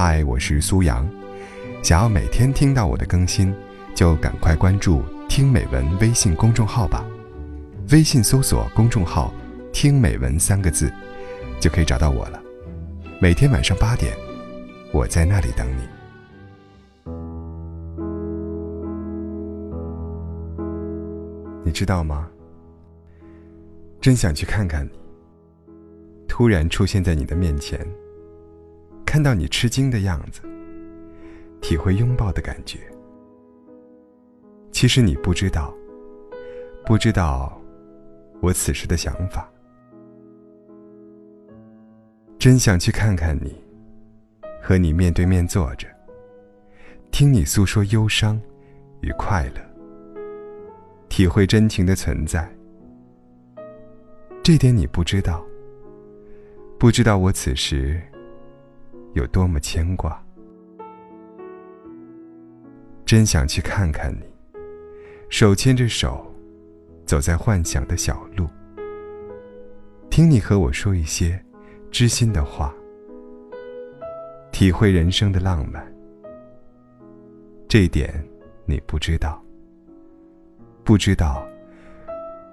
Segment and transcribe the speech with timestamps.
[0.00, 1.04] 嗨，我是苏阳。
[1.82, 3.52] 想要每天听到我的更新，
[3.96, 7.04] 就赶快关注“听美文”微信公众号吧。
[7.90, 9.34] 微信搜索公众号
[9.74, 10.88] “听美文”三个字，
[11.58, 12.40] 就可以找到我了。
[13.20, 14.16] 每天晚上八点，
[14.92, 15.82] 我在那里等你。
[21.64, 22.28] 你知道吗？
[24.00, 24.90] 真想去看看你。
[26.28, 27.84] 突然出现在你的面前，
[29.08, 30.42] 看到你吃惊的样子，
[31.62, 32.78] 体会拥抱的感觉。
[34.70, 35.74] 其实你不知道，
[36.84, 37.58] 不知道
[38.42, 39.50] 我此时的想法。
[42.38, 43.56] 真想去看看你，
[44.60, 45.88] 和你面对面坐着，
[47.10, 48.38] 听你诉说忧伤
[49.00, 49.62] 与快乐，
[51.08, 52.46] 体会真情的存在。
[54.42, 55.42] 这点你不知道。
[56.78, 58.00] 不知道我此时
[59.18, 60.24] 有多么牵挂，
[63.04, 64.22] 真想去看看你，
[65.28, 66.24] 手牵着手，
[67.04, 68.48] 走在幻想的小路，
[70.08, 71.44] 听你和我说一些
[71.90, 72.72] 知心的话，
[74.52, 75.84] 体会人生的浪漫。
[77.66, 78.24] 这一点
[78.66, 79.42] 你不知道，
[80.84, 81.44] 不知道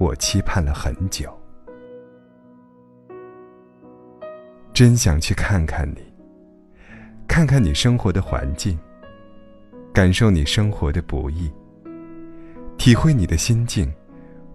[0.00, 1.32] 我期盼了很久。
[4.74, 6.02] 真想去看看你，
[7.28, 8.76] 看看你生活的环境，
[9.92, 11.52] 感受你生活的不易，
[12.78, 13.92] 体会你的心境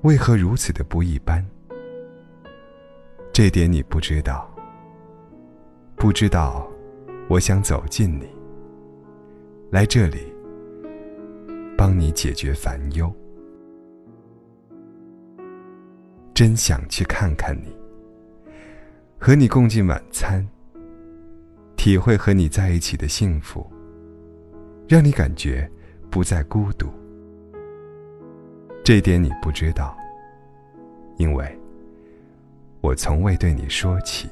[0.02, 1.46] 为何如此的不一般。
[3.32, 4.54] 这点你不知道，
[5.96, 6.68] 不知道，
[7.30, 8.28] 我想走近你，
[9.70, 10.34] 来这里
[11.78, 13.14] 帮你解决烦忧。
[16.34, 17.72] 真想去看看你。
[19.20, 20.46] 和你共进晚餐，
[21.84, 23.70] 体会和你在一起的幸福，
[24.88, 25.70] 让你感觉
[26.10, 26.88] 不再孤独。
[28.86, 29.94] 这点你不知道，
[31.18, 31.60] 因为
[32.80, 34.30] 我从未对你说起。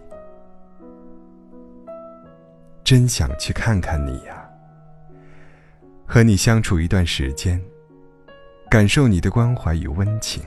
[2.86, 4.50] 真想去看看你呀，
[6.06, 7.62] 和你相处一段时间，
[8.70, 10.42] 感受你的关怀与温情，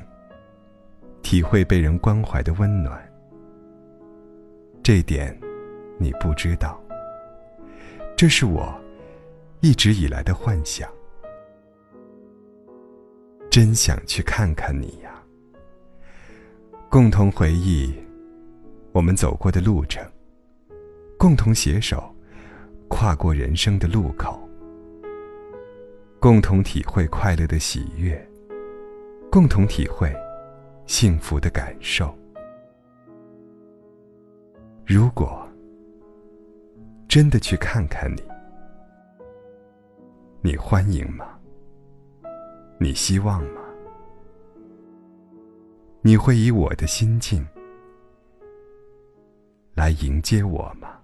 [1.20, 2.98] 体会被人关怀的温暖。
[4.82, 5.38] 这点，
[5.98, 6.80] 你不知道。
[8.16, 8.72] 这是我
[9.60, 10.88] 一直以来的幻想。
[13.50, 15.22] 真想去看看你呀！
[16.88, 17.94] 共同回忆
[18.92, 20.04] 我们走过的路程，
[21.18, 22.02] 共同携手
[22.88, 24.40] 跨过人生的路口，
[26.20, 28.28] 共同体会快乐的喜悦，
[29.30, 30.12] 共同体会
[30.86, 32.12] 幸福的感受。
[34.84, 35.46] 如果
[37.14, 38.24] 真的去看看你，
[40.42, 41.38] 你欢迎吗？
[42.76, 43.60] 你希望吗？
[46.02, 47.46] 你会以我的心境
[49.76, 51.03] 来迎接我吗？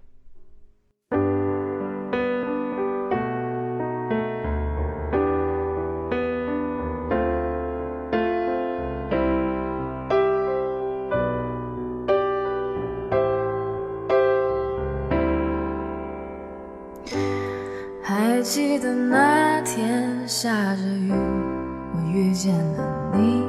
[18.03, 23.45] 还记得那天下着雨，我遇见了你，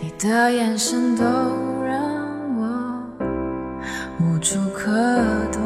[0.00, 1.24] 你的眼神都
[1.84, 2.00] 让
[2.58, 3.02] 我
[4.20, 4.90] 无处可
[5.52, 5.60] 躲。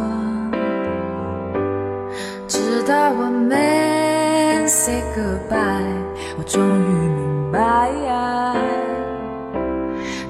[2.49, 5.83] 直到我们 say goodbye，
[6.37, 7.91] 我终于明白，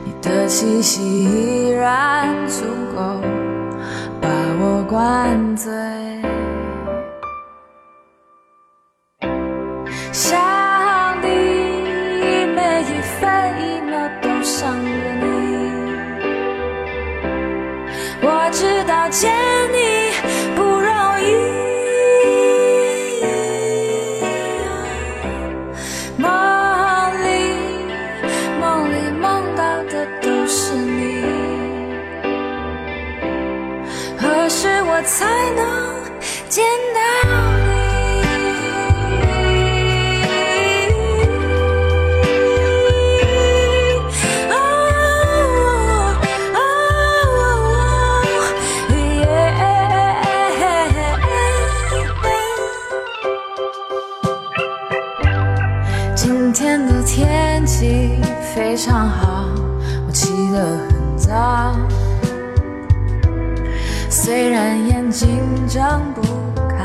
[0.04, 2.01] 你的气息依然
[5.64, 5.91] Wahnsinn.
[35.04, 36.02] 才能
[36.48, 36.64] 见
[36.94, 37.00] 到
[37.66, 37.72] 你。
[44.50, 44.54] 哦哦
[46.54, 46.58] 哦哦
[48.28, 48.34] 哦
[48.94, 49.02] 耶
[56.14, 58.20] 今天的天气
[58.54, 59.48] 非常好
[60.06, 61.74] 我起得很早
[64.24, 65.28] 虽然眼睛
[65.66, 66.22] 睁不
[66.68, 66.76] 开，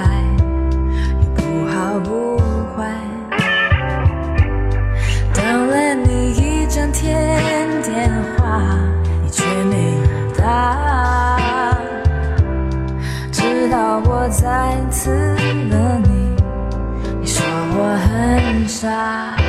[1.21, 2.35] 也不好不
[2.75, 2.89] 坏。
[5.35, 7.39] 等了你一整天
[7.83, 8.75] 电话，
[9.23, 11.77] 你却没有打。
[13.31, 15.11] 直到我再次
[15.69, 16.35] 了你，
[17.21, 19.46] 你说我很傻。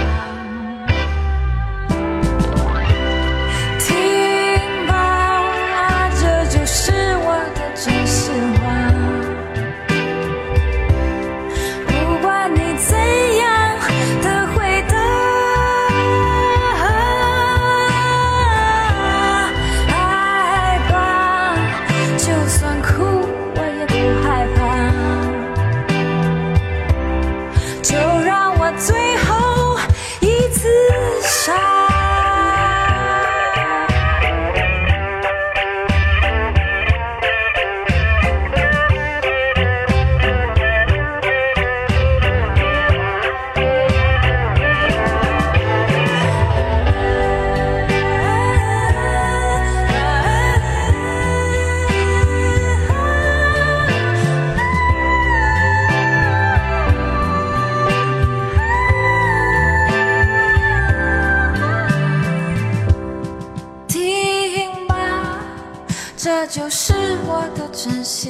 [66.50, 66.94] 就是
[67.26, 68.27] 我的真心。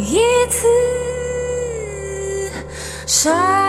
[0.00, 0.18] 一
[0.48, 0.66] 次
[3.06, 3.63] 伤。